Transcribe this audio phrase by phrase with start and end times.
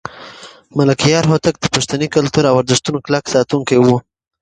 [0.77, 3.87] ملکیار هوتک د پښتني کلتور او ارزښتونو کلک ساتونکی و.